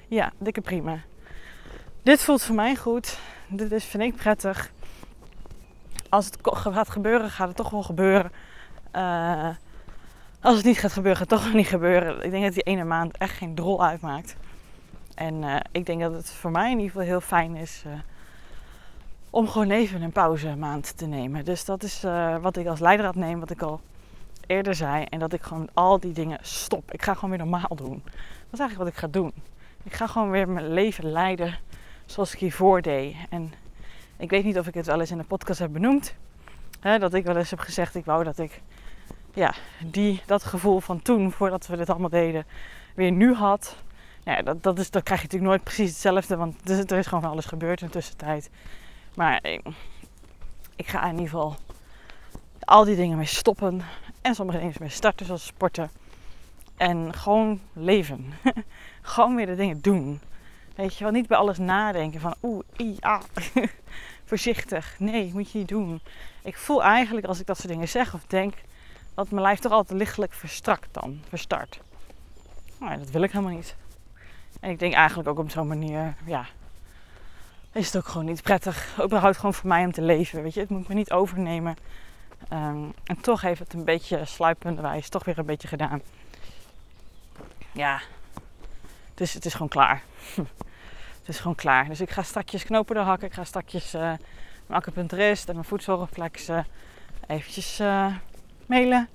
Ja, 0.09 0.31
dikke 0.37 0.61
prima. 0.61 0.99
Dit 2.03 2.21
voelt 2.21 2.43
voor 2.43 2.55
mij 2.55 2.75
goed. 2.75 3.19
Dit 3.47 3.71
is, 3.71 3.85
vind 3.85 4.03
ik 4.03 4.15
prettig. 4.15 4.71
Als 6.09 6.25
het 6.25 6.37
gaat 6.41 6.89
gebeuren, 6.89 7.29
gaat 7.29 7.47
het 7.47 7.57
toch 7.57 7.69
wel 7.69 7.83
gebeuren. 7.83 8.31
Uh, 8.95 9.49
als 10.41 10.55
het 10.55 10.65
niet 10.65 10.79
gaat 10.79 10.91
gebeuren, 10.91 11.17
gaat 11.17 11.29
het 11.29 11.39
toch 11.39 11.47
wel 11.47 11.57
niet 11.57 11.67
gebeuren. 11.67 12.23
Ik 12.23 12.31
denk 12.31 12.43
dat 12.43 12.53
die 12.53 12.63
ene 12.63 12.83
maand 12.83 13.17
echt 13.17 13.37
geen 13.37 13.55
drol 13.55 13.85
uitmaakt. 13.85 14.35
En 15.15 15.43
uh, 15.43 15.55
ik 15.71 15.85
denk 15.85 16.01
dat 16.01 16.13
het 16.13 16.31
voor 16.31 16.51
mij 16.51 16.71
in 16.71 16.77
ieder 16.77 16.91
geval 16.91 17.07
heel 17.07 17.21
fijn 17.21 17.55
is 17.55 17.83
uh, 17.87 17.93
om 19.29 19.47
gewoon 19.47 19.71
even 19.71 20.01
een 20.01 20.11
pauzemaand 20.11 20.97
te 20.97 21.05
nemen. 21.05 21.45
Dus 21.45 21.65
dat 21.65 21.83
is 21.83 22.01
wat 22.41 22.57
ik 22.57 22.67
als 22.67 22.79
leidraad 22.79 23.15
neem, 23.15 23.39
wat 23.39 23.49
ik 23.49 23.61
al 23.61 23.81
eerder 24.47 24.75
zei. 24.75 25.03
En 25.03 25.19
dat 25.19 25.33
ik 25.33 25.41
gewoon 25.41 25.69
al 25.73 25.99
die 25.99 26.13
dingen 26.13 26.39
stop. 26.41 26.91
Ik 26.91 27.01
ga 27.01 27.13
gewoon 27.13 27.29
weer 27.29 27.39
normaal 27.39 27.75
doen. 27.75 28.01
Dat 28.03 28.53
is 28.53 28.59
eigenlijk 28.59 28.77
wat 28.77 28.87
ik 28.87 28.97
ga 28.97 29.07
doen. 29.07 29.33
Ik 29.83 29.93
ga 29.93 30.07
gewoon 30.07 30.29
weer 30.29 30.49
mijn 30.49 30.73
leven 30.73 31.11
leiden 31.11 31.57
zoals 32.05 32.33
ik 32.33 32.39
hiervoor 32.39 32.81
deed. 32.81 33.15
En 33.29 33.53
ik 34.17 34.29
weet 34.29 34.43
niet 34.43 34.59
of 34.59 34.67
ik 34.67 34.73
het 34.73 34.85
wel 34.85 34.99
eens 34.99 35.11
in 35.11 35.17
de 35.17 35.23
podcast 35.23 35.59
heb 35.59 35.73
benoemd. 35.73 36.15
Hè, 36.79 36.99
dat 36.99 37.13
ik 37.13 37.25
wel 37.25 37.37
eens 37.37 37.49
heb 37.49 37.59
gezegd, 37.59 37.95
ik 37.95 38.05
wou 38.05 38.23
dat 38.23 38.37
ik 38.37 38.61
ja, 39.33 39.53
die, 39.85 40.21
dat 40.25 40.43
gevoel 40.43 40.79
van 40.79 41.01
toen, 41.01 41.31
voordat 41.31 41.67
we 41.67 41.77
dit 41.77 41.89
allemaal 41.89 42.09
deden, 42.09 42.45
weer 42.95 43.11
nu 43.11 43.33
had 43.33 43.77
ja, 44.23 44.41
dat, 44.41 44.63
dat, 44.63 44.79
is, 44.79 44.91
dat 44.91 45.03
krijg 45.03 45.19
je 45.19 45.25
natuurlijk 45.25 45.51
nooit 45.51 45.63
precies 45.63 45.89
hetzelfde, 45.89 46.35
want 46.35 46.69
er 46.69 46.97
is 46.97 47.05
gewoon 47.05 47.21
van 47.21 47.31
alles 47.31 47.45
gebeurd 47.45 47.81
in 47.81 47.87
de 47.87 47.93
tussentijd. 47.93 48.49
Maar 49.15 49.45
ik, 49.45 49.61
ik 50.75 50.87
ga 50.87 51.03
in 51.03 51.11
ieder 51.11 51.29
geval 51.29 51.55
al 52.59 52.83
die 52.83 52.95
dingen 52.95 53.17
mee 53.17 53.25
stoppen 53.25 53.81
en 54.21 54.35
sommige 54.35 54.59
dingen 54.59 54.75
mee 54.79 54.89
starten, 54.89 55.25
zoals 55.25 55.45
sporten. 55.45 55.91
En 56.77 57.13
gewoon 57.13 57.59
leven. 57.73 58.33
gewoon 59.01 59.35
weer 59.35 59.45
de 59.45 59.55
dingen 59.55 59.81
doen. 59.81 60.21
Weet 60.75 60.97
je 60.97 61.03
wel, 61.03 61.13
niet 61.13 61.27
bij 61.27 61.37
alles 61.37 61.57
nadenken 61.57 62.19
van 62.19 62.35
oeh, 62.41 62.63
ja, 62.75 63.21
voorzichtig. 64.29 64.95
Nee, 64.99 65.31
moet 65.33 65.51
je 65.51 65.57
niet 65.57 65.67
doen. 65.67 66.01
Ik 66.43 66.57
voel 66.57 66.83
eigenlijk 66.83 67.27
als 67.27 67.39
ik 67.39 67.45
dat 67.45 67.57
soort 67.57 67.69
dingen 67.69 67.87
zeg 67.87 68.13
of 68.13 68.25
denk, 68.27 68.53
dat 69.13 69.29
mijn 69.29 69.41
lijf 69.41 69.59
toch 69.59 69.71
altijd 69.71 69.99
lichtelijk 69.99 70.33
verstrakt 70.33 70.87
dan, 70.91 71.21
verstart. 71.27 71.79
Nou, 72.79 72.97
dat 72.97 73.09
wil 73.09 73.21
ik 73.21 73.31
helemaal 73.31 73.55
niet. 73.55 73.75
En 74.59 74.69
ik 74.69 74.79
denk 74.79 74.93
eigenlijk 74.93 75.29
ook 75.29 75.39
op 75.39 75.49
zo'n 75.49 75.67
manier, 75.67 76.15
ja, 76.25 76.45
is 77.71 77.85
het 77.85 77.97
ook 77.97 78.07
gewoon 78.07 78.25
niet 78.25 78.41
prettig. 78.41 78.99
Überhaupt 79.03 79.35
gewoon 79.35 79.53
voor 79.53 79.67
mij 79.67 79.85
om 79.85 79.91
te 79.91 80.01
leven, 80.01 80.43
weet 80.43 80.53
je. 80.53 80.59
Het 80.59 80.69
moet 80.69 80.87
me 80.87 80.93
niet 80.93 81.11
overnemen. 81.11 81.77
Ehm, 82.49 82.83
en 83.03 83.21
toch 83.21 83.41
heeft 83.41 83.59
het 83.59 83.73
een 83.73 83.83
beetje 83.83 84.25
sluipenderwijs 84.25 85.09
toch 85.09 85.23
weer 85.23 85.39
een 85.39 85.45
beetje 85.45 85.67
gedaan. 85.67 86.01
Ja, 87.71 88.01
dus 89.19 89.33
het 89.33 89.45
is 89.45 89.53
gewoon 89.53 89.67
klaar. 89.67 90.03
het 91.19 91.27
is 91.27 91.39
gewoon 91.39 91.55
klaar. 91.55 91.87
Dus 91.87 92.01
ik 92.01 92.09
ga 92.09 92.23
strakjes 92.23 92.63
knopen 92.63 92.95
doorhakken. 92.95 93.27
Ik 93.27 93.33
ga 93.33 93.43
strakjes 93.43 93.95
uh, 93.95 94.01
mijn 94.01 94.19
acupuncturist 94.67 95.47
en 95.47 95.53
mijn 95.53 95.67
voedselreflex 95.67 96.49
uh, 96.49 96.59
eventjes 97.27 97.79
uh, 97.79 98.15
mailen. 98.65 99.09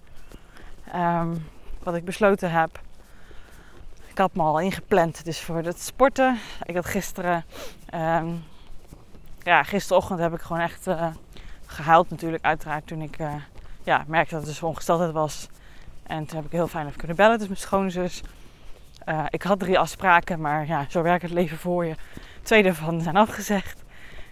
Um, 0.95 1.47
wat 1.83 1.95
ik 1.95 2.05
besloten 2.05 2.51
heb. 2.51 2.81
Ik 4.07 4.19
had 4.19 4.35
me 4.35 4.43
al 4.43 4.61
ingepland, 4.61 5.25
dus 5.25 5.41
voor 5.41 5.57
het 5.57 5.81
sporten. 5.81 6.39
Ik 6.63 6.75
had 6.75 6.87
gisteren, 6.87 7.45
um, 7.95 8.45
ja, 9.43 9.63
gisterochtend 9.63 10.21
heb 10.21 10.35
ik 10.35 10.41
gewoon 10.41 10.63
echt 10.63 10.87
uh, 10.87 11.07
gehuild 11.67 12.11
natuurlijk, 12.11 12.45
uiteraard, 12.45 12.87
toen 12.87 13.03
ik 13.03 13.17
ja, 13.83 14.05
merkte 14.07 14.35
dat 14.35 14.43
het 14.43 14.53
dus 14.53 14.63
ongesteldheid 14.63 15.13
was. 15.13 15.49
En 16.03 16.27
toen 16.27 16.37
heb 16.37 16.47
ik 16.47 16.53
heel 16.53 16.69
fijn 16.69 16.87
even 16.87 16.99
kunnen 16.99 17.17
bellen, 17.17 17.39
dus 17.39 17.47
mijn 17.47 17.61
schoonzus. 17.61 18.23
Uh, 19.09 19.25
ik 19.29 19.43
had 19.43 19.59
drie 19.59 19.79
afspraken, 19.79 20.41
maar 20.41 20.67
ja, 20.67 20.87
zo 20.89 21.03
werkt 21.03 21.23
het 21.23 21.33
leven 21.33 21.59
voor 21.59 21.85
je. 21.85 21.95
Twee 22.43 22.63
daarvan 22.63 23.01
zijn 23.01 23.17
afgezegd. 23.17 23.83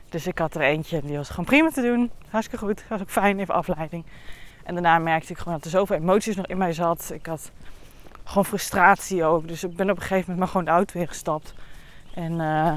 Dus 0.09 0.27
ik 0.27 0.39
had 0.39 0.55
er 0.55 0.61
eentje, 0.61 1.01
die 1.03 1.17
was 1.17 1.29
gewoon 1.29 1.45
prima 1.45 1.71
te 1.71 1.83
doen. 1.83 2.11
Hartstikke 2.31 2.65
goed, 2.65 2.85
was 2.89 3.01
ook 3.01 3.11
fijn, 3.11 3.39
even 3.39 3.55
afleiding. 3.55 4.05
En 4.65 4.75
daarna 4.75 4.99
merkte 4.99 5.33
ik 5.33 5.39
gewoon 5.39 5.55
dat 5.55 5.65
er 5.65 5.71
zoveel 5.71 5.97
emoties 5.97 6.37
nog 6.37 6.47
in 6.47 6.59
mij 6.59 6.73
zat. 6.73 7.11
Ik 7.15 7.27
had 7.27 7.51
gewoon 8.25 8.45
frustratie 8.45 9.25
ook. 9.25 9.49
Dus 9.49 9.65
ik 9.65 9.77
ben 9.77 9.91
op 9.91 9.97
een 9.97 10.03
gegeven 10.03 10.21
moment 10.21 10.39
maar 10.39 10.49
gewoon 10.49 10.65
de 10.65 10.71
auto 10.71 10.99
weer 10.99 11.09
gestapt. 11.09 11.55
En 12.15 12.33
uh, 12.33 12.73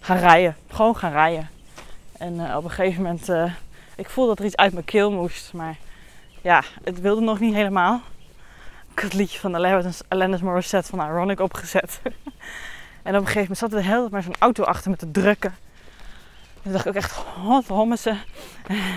gaan 0.00 0.18
rijden. 0.18 0.56
Gewoon 0.68 0.96
gaan 0.96 1.12
rijden. 1.12 1.48
En 2.18 2.34
uh, 2.34 2.56
op 2.56 2.64
een 2.64 2.70
gegeven 2.70 3.02
moment, 3.02 3.28
uh, 3.28 3.52
ik 3.96 4.08
voelde 4.08 4.30
dat 4.30 4.38
er 4.38 4.44
iets 4.44 4.56
uit 4.56 4.72
mijn 4.72 4.84
keel 4.84 5.12
moest. 5.12 5.52
Maar 5.52 5.76
ja, 6.42 6.62
het 6.84 7.00
wilde 7.00 7.20
nog 7.20 7.40
niet 7.40 7.54
helemaal. 7.54 8.00
Ik 8.96 9.02
het 9.02 9.12
liedje 9.12 9.38
van 9.38 9.54
Alanis 10.08 10.40
Morissette 10.40 10.90
van 10.90 11.06
Ironic 11.06 11.40
opgezet. 11.40 12.00
en 13.02 13.14
op 13.14 13.20
een 13.20 13.26
gegeven 13.26 13.40
moment 13.40 13.58
zat 13.58 13.72
er 13.72 13.82
tijd 13.82 14.10
maar 14.10 14.22
zo'n 14.22 14.36
auto 14.38 14.64
achter 14.64 14.90
me 14.90 14.96
te 14.96 15.10
drukken. 15.10 15.54
En 16.54 16.62
toen 16.62 16.72
dacht 16.72 16.86
ik 16.86 16.90
ook 16.90 17.02
echt, 17.02 17.24
wat 17.44 17.66
hommen 17.66 17.98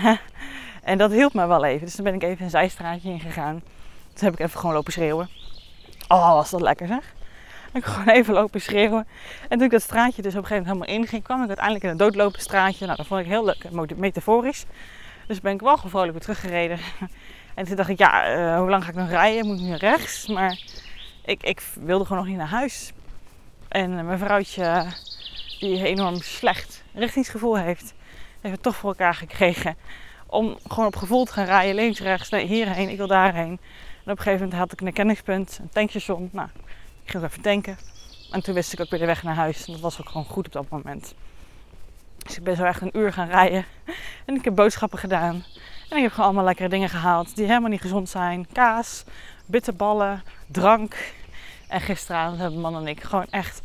en 0.82 0.98
dat 0.98 1.10
hielp 1.10 1.34
me 1.34 1.46
wel 1.46 1.64
even. 1.64 1.86
Dus 1.86 1.94
toen 1.94 2.04
ben 2.04 2.14
ik 2.14 2.22
even 2.22 2.44
een 2.44 2.50
zijstraatje 2.50 3.10
ingegaan. 3.10 3.62
Toen 4.12 4.24
heb 4.24 4.32
ik 4.32 4.38
even 4.38 4.58
gewoon 4.60 4.74
lopen 4.74 4.92
schreeuwen. 4.92 5.28
Oh, 6.08 6.32
was 6.32 6.50
dat 6.50 6.60
lekker 6.60 6.86
zeg. 6.86 7.14
Ik 7.72 7.84
gewoon 7.84 8.14
even 8.14 8.34
lopen 8.34 8.60
schreeuwen. 8.60 9.06
En 9.48 9.56
toen 9.56 9.66
ik 9.66 9.70
dat 9.70 9.82
straatje 9.82 10.22
dus 10.22 10.34
op 10.34 10.40
een 10.40 10.46
gegeven 10.46 10.68
moment 10.68 10.86
helemaal 10.86 11.04
inging, 11.04 11.22
kwam 11.22 11.42
ik 11.42 11.46
uiteindelijk 11.46 11.84
in 11.84 11.90
een 11.90 11.96
doodlopen 11.96 12.40
straatje. 12.40 12.84
Nou, 12.84 12.96
dat 12.96 13.06
vond 13.06 13.20
ik 13.20 13.26
heel 13.26 13.44
leuk, 13.44 13.96
metaforisch. 13.96 14.64
Dus 15.26 15.40
ben 15.40 15.52
ik 15.52 15.60
wel 15.60 15.74
gewoon 15.74 15.90
vrolijk 15.90 16.12
weer 16.12 16.20
teruggereden. 16.20 16.78
En 17.60 17.66
toen 17.66 17.76
dacht 17.76 17.88
ik, 17.88 17.98
ja, 17.98 18.36
uh, 18.36 18.58
hoe 18.58 18.70
lang 18.70 18.84
ga 18.84 18.90
ik 18.90 18.96
nog 18.96 19.08
rijden? 19.08 19.46
Moet 19.46 19.58
ik 19.58 19.64
nu 19.64 19.74
rechts? 19.74 20.26
Maar 20.26 20.58
ik, 21.24 21.42
ik 21.42 21.62
wilde 21.80 22.04
gewoon 22.04 22.18
nog 22.18 22.28
niet 22.28 22.36
naar 22.36 22.48
huis. 22.48 22.92
En 23.68 23.90
uh, 23.90 24.04
mijn 24.04 24.18
vrouwtje, 24.18 24.86
die 25.58 25.84
enorm 25.84 26.16
slecht 26.16 26.82
richtingsgevoel 26.94 27.56
heeft, 27.56 27.94
heeft 28.40 28.54
het 28.54 28.62
toch 28.62 28.76
voor 28.76 28.88
elkaar 28.88 29.14
gekregen. 29.14 29.76
Om 30.26 30.58
gewoon 30.68 30.86
op 30.86 30.96
gevoel 30.96 31.24
te 31.24 31.32
gaan 31.32 31.44
rijden, 31.44 31.74
links, 31.74 32.00
rechts, 32.00 32.28
nee, 32.28 32.46
hierheen, 32.46 32.88
ik 32.88 32.96
wil 32.96 33.06
daarheen. 33.06 33.58
En 34.04 34.12
op 34.12 34.18
een 34.18 34.24
gegeven 34.24 34.40
moment 34.40 34.58
had 34.58 34.72
ik 34.72 34.80
een 34.80 34.86
erkenningspunt, 34.86 35.58
een 35.62 35.68
tankstation. 35.68 36.28
Nou, 36.32 36.48
ik 37.04 37.10
ging 37.10 37.24
even 37.24 37.42
tanken. 37.42 37.78
En 38.30 38.42
toen 38.42 38.54
wist 38.54 38.72
ik 38.72 38.80
ook 38.80 38.90
weer 38.90 39.00
de 39.00 39.06
weg 39.06 39.22
naar 39.22 39.34
huis. 39.34 39.66
En 39.66 39.72
dat 39.72 39.80
was 39.80 40.00
ook 40.00 40.08
gewoon 40.08 40.26
goed 40.26 40.46
op 40.46 40.52
dat 40.52 40.68
moment. 40.68 41.14
Dus 42.18 42.36
ik 42.36 42.44
ben 42.44 42.56
zo 42.56 42.64
echt 42.64 42.80
een 42.80 42.98
uur 42.98 43.12
gaan 43.12 43.28
rijden. 43.28 43.64
En 44.26 44.34
ik 44.34 44.44
heb 44.44 44.54
boodschappen 44.54 44.98
gedaan. 44.98 45.44
En 45.90 45.96
ik 45.96 46.02
heb 46.02 46.12
gewoon 46.12 46.26
allemaal 46.26 46.44
lekkere 46.44 46.68
dingen 46.68 46.88
gehaald 46.88 47.36
die 47.36 47.46
helemaal 47.46 47.70
niet 47.70 47.80
gezond 47.80 48.08
zijn. 48.08 48.46
Kaas, 48.52 49.04
bitterballen, 49.46 50.22
drank. 50.46 51.14
En 51.68 51.80
gisteravond 51.80 52.38
hebben 52.38 52.60
man 52.60 52.76
en 52.76 52.86
ik 52.86 53.02
gewoon 53.02 53.26
echt 53.30 53.62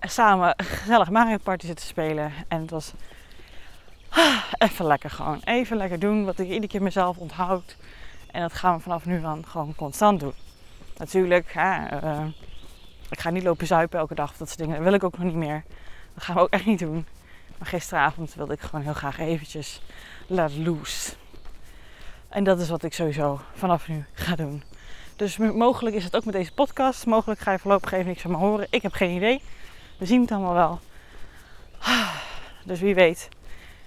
samen 0.00 0.54
gezellig 0.56 1.10
Mario 1.10 1.36
Party 1.42 1.66
zitten 1.66 1.86
spelen. 1.86 2.32
En 2.48 2.60
het 2.60 2.70
was 2.70 2.92
even 4.58 4.86
lekker 4.86 5.10
gewoon. 5.10 5.40
Even 5.44 5.76
lekker 5.76 5.98
doen 5.98 6.24
wat 6.24 6.38
ik 6.38 6.46
iedere 6.46 6.66
keer 6.66 6.82
mezelf 6.82 7.16
onthoud. 7.16 7.76
En 8.30 8.40
dat 8.40 8.52
gaan 8.52 8.76
we 8.76 8.82
vanaf 8.82 9.04
nu 9.04 9.24
aan 9.24 9.46
gewoon 9.46 9.74
constant 9.74 10.20
doen. 10.20 10.34
Natuurlijk, 10.96 11.52
hè, 11.52 12.02
uh, 12.02 12.26
ik 13.10 13.20
ga 13.20 13.30
niet 13.30 13.42
lopen 13.42 13.66
zuipen 13.66 13.98
elke 13.98 14.14
dag. 14.14 14.36
Dat 14.36 14.48
soort 14.48 14.58
dingen 14.60 14.74
dat 14.74 14.84
wil 14.84 14.92
ik 14.92 15.04
ook 15.04 15.18
nog 15.18 15.26
niet 15.26 15.34
meer. 15.34 15.64
Dat 16.14 16.24
gaan 16.24 16.34
we 16.34 16.40
ook 16.40 16.50
echt 16.50 16.66
niet 16.66 16.78
doen. 16.78 17.06
Maar 17.58 17.68
gisteravond 17.68 18.34
wilde 18.34 18.52
ik 18.52 18.60
gewoon 18.60 18.84
heel 18.84 18.94
graag 18.94 19.18
eventjes 19.18 19.80
let 20.26 20.56
loose. 20.56 21.12
En 22.28 22.44
dat 22.44 22.60
is 22.60 22.68
wat 22.68 22.82
ik 22.82 22.92
sowieso 22.92 23.40
vanaf 23.54 23.88
nu 23.88 24.04
ga 24.12 24.36
doen. 24.36 24.62
Dus 25.16 25.36
mogelijk 25.36 25.96
is 25.96 26.04
het 26.04 26.16
ook 26.16 26.24
met 26.24 26.34
deze 26.34 26.52
podcast. 26.52 27.06
Mogelijk 27.06 27.40
ga 27.40 27.52
je 27.52 27.58
voorlopig 27.58 27.92
even 27.92 28.06
niks 28.06 28.22
van 28.22 28.30
me 28.30 28.36
horen. 28.36 28.66
Ik 28.70 28.82
heb 28.82 28.92
geen 28.92 29.16
idee. 29.16 29.42
We 29.98 30.06
zien 30.06 30.20
het 30.20 30.30
allemaal 30.30 30.54
wel. 30.54 30.80
Dus 32.64 32.80
wie 32.80 32.94
weet, 32.94 33.28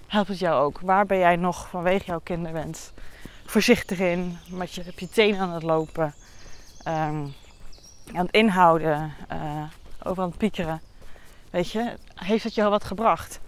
helpt 0.08 0.28
het 0.28 0.40
jou 0.40 0.64
ook. 0.64 0.80
Waar 0.80 1.06
ben 1.06 1.18
jij 1.18 1.36
nog 1.36 1.68
vanwege 1.70 2.06
jouw 2.06 2.20
kinderwens 2.20 2.92
voorzichtig 3.46 4.00
in? 4.00 4.38
Met 4.48 4.74
je, 4.74 4.82
heb 4.84 5.00
je 5.00 5.10
tenen 5.10 5.40
aan 5.40 5.54
het 5.54 5.64
lopen. 5.64 6.14
Um, 6.88 7.34
aan 8.14 8.26
het 8.26 8.32
inhouden. 8.32 9.14
Uh, 9.32 9.64
over 10.04 10.24
aan 10.24 10.30
het 10.30 10.38
piekeren. 10.38 10.82
Weet 11.50 11.72
je, 11.72 11.94
heeft 12.16 12.44
het 12.44 12.56
jou 12.56 12.70
wat 12.70 12.84
gebracht? 12.84 13.40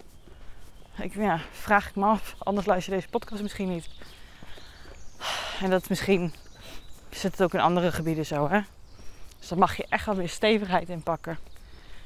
Ik, 0.98 1.14
ja, 1.16 1.40
vraag 1.52 1.90
ik 1.90 1.96
me 1.96 2.06
af. 2.06 2.36
Anders 2.38 2.68
luister 2.68 2.94
je 2.94 3.00
deze 3.00 3.12
podcast 3.12 3.42
misschien 3.42 3.70
niet. 3.70 3.90
En 5.62 5.70
dat 5.70 5.90
misschien 5.90 6.34
zit 7.10 7.32
het 7.32 7.44
ook 7.44 7.54
in 7.54 7.60
andere 7.60 7.92
gebieden 7.92 8.26
zo, 8.26 8.50
hè? 8.50 8.60
Dus 9.40 9.48
dan 9.48 9.58
mag 9.60 9.78
je 9.78 9.86
echt 9.90 10.06
wel 10.06 10.16
weer 10.16 10.30
stevigheid 10.30 10.90
inpakken. 10.90 11.38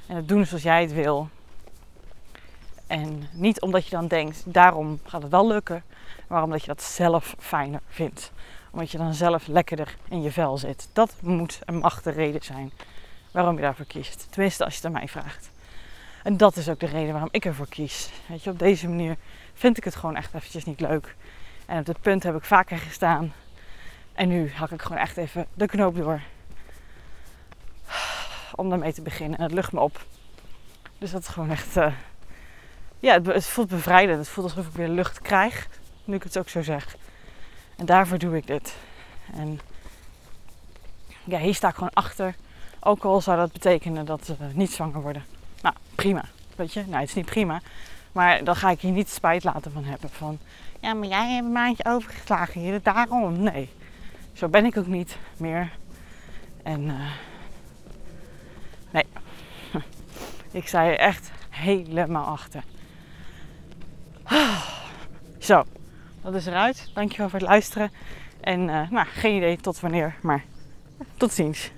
En 0.08 0.15
het 0.15 0.27
doen 0.27 0.46
zoals 0.46 0.63
jij 0.63 0.82
het 0.82 0.94
wil. 0.94 1.30
En 2.88 3.30
niet 3.32 3.62
omdat 3.62 3.86
je 3.86 3.89
dan 3.89 4.08
denkt, 4.08 4.44
daarom 4.46 5.00
gaat 5.04 5.22
het 5.22 5.32
wel 5.32 5.48
lukken. 5.48 5.84
Maar 6.27 6.44
omdat 6.44 6.62
je 6.62 6.68
dat 6.68 6.84
zelf 6.84 7.36
fijner 7.39 7.82
vindt. 7.88 8.32
Omdat 8.72 8.92
je 8.92 8.98
dan 8.98 9.13
zelf 9.13 9.48
lekkerder 9.48 9.96
in 10.10 10.22
je 10.22 10.32
vel 10.32 10.58
zit. 10.58 10.89
Dat 10.94 11.15
moet 11.22 11.60
en 11.65 11.75
mag 11.75 12.01
de 12.01 12.12
reden 12.12 12.44
zijn 12.44 12.72
waarom 13.32 13.56
je 13.56 13.62
daarvoor 13.62 13.86
kiest. 13.86 14.27
Tenminste, 14.30 14.63
als 14.63 14.74
je 14.74 14.80
het 14.80 14.88
aan 14.88 15.00
mij 15.00 15.08
vraagt. 15.08 15.50
En 16.25 16.38
dat 16.38 16.55
is 16.55 16.70
ook 16.70 16.79
de 16.79 16.86
reden 16.86 17.12
waarom 17.12 17.29
ik 17.32 17.46
ervoor 17.46 17.67
kies. 17.67 18.10
Weet 18.27 18.44
je, 18.44 18.50
op 18.50 18.60
deze 18.60 18.88
manier 18.88 19.15
vind 19.53 19.77
ik 19.77 19.84
het 19.84 19.96
gewoon 19.96 20.15
echt 20.15 20.34
eventjes 20.34 20.65
niet 20.65 20.79
leuk. 20.79 21.15
En 21.65 21.79
op 21.79 21.86
dat 21.86 22.01
punt 22.01 22.24
heb 22.24 22.36
ik 22.36 22.44
vaker 22.44 22.77
gestaan. 22.77 23.34
En 24.13 24.27
nu 24.27 24.51
hak 24.51 24.72
ik 24.72 24.82
gewoon 24.82 24.98
echt 24.98 25.17
even 25.17 25.46
de 25.53 25.65
knoop 25.65 25.96
door. 25.96 26.22
Om 28.55 28.70
daarmee 28.70 28.94
te 28.94 29.01
beginnen. 29.01 29.38
En 29.38 29.44
het 29.44 29.53
lucht 29.53 29.72
me 29.72 29.79
op. 29.79 30.05
Dus 30.98 31.12
dat 31.12 31.22
is 31.22 31.27
gewoon 31.27 31.50
echt. 31.50 31.77
Uh, 31.77 31.94
ja, 33.00 33.13
het, 33.13 33.25
het, 33.25 33.46
voelt 33.46 33.70
bevrijdend. 33.70 34.17
Het 34.17 34.27
voelt 34.27 34.48
alsof 34.48 34.67
ik 34.67 34.74
weer 34.74 34.89
lucht 34.89 35.22
krijg. 35.22 35.67
Nu 36.03 36.15
ik 36.15 36.24
het 36.24 36.38
ook 36.38 36.50
zo 36.50 36.62
zeg. 36.62 36.96
En 37.77 37.86
daarvoor 37.86 38.17
doe 38.17 38.38
ik 38.38 38.48
dit. 38.48 38.75
En 39.34 39.60
ja, 41.24 41.39
hier 41.39 41.55
sta 41.55 41.67
ik 41.70 41.75
gewoon 41.75 41.94
achter. 41.94 42.36
Ook 42.79 43.03
al 43.03 43.22
zou 43.22 43.38
dat 43.38 43.51
betekenen 43.51 44.05
dat 44.05 44.27
we 44.27 44.46
niet 44.53 44.72
zwanger 44.72 45.01
worden. 45.01 45.35
Nou, 45.66 45.78
prima. 45.96 46.26
Weet 46.56 46.74
je, 46.74 46.84
nou, 46.88 47.00
het 47.00 47.10
is 47.10 47.16
niet 47.16 47.26
prima. 47.26 47.62
Maar 48.12 48.44
dan 48.44 48.56
ga 48.56 48.70
ik 48.70 48.82
hier 48.82 48.92
niet 48.92 49.10
spijt 49.10 49.44
laten 49.44 49.72
van 49.72 49.84
hebben. 49.84 50.10
Van, 50.10 50.40
ja, 50.80 50.94
maar 50.94 51.08
jij 51.08 51.30
hebt 51.30 51.46
een 51.46 51.52
maandje 51.52 51.86
overgeslagen 51.86 52.62
hier, 52.62 52.80
daarom. 52.84 53.40
Nee, 53.44 53.70
zo 54.34 54.48
ben 54.48 54.66
ik 54.66 54.78
ook 54.78 54.88
niet 54.88 55.18
meer. 55.38 55.72
En 56.64 56.82
uh, 56.82 57.12
nee, 58.92 59.06
ik 60.62 60.68
sta 60.68 60.92
echt 60.92 61.32
helemaal 61.50 62.26
achter. 62.26 62.64
Zo, 65.40 65.64
dat 66.22 66.36
is 66.36 66.46
eruit. 66.46 66.92
Dankjewel 66.94 67.30
voor 67.30 67.40
het 67.40 67.48
luisteren. 67.48 67.92
En 68.42 68.60
uh, 68.68 68.90
nou, 68.90 69.08
geen 69.08 69.36
idee 69.36 69.58
tot 69.58 69.80
wanneer, 69.80 70.16
maar 70.22 70.44
tot 71.18 71.34
ziens. 71.34 71.72